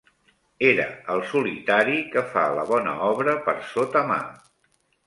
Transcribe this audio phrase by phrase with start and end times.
[0.69, 4.23] Era el solitari que fa la bona obra per sota mà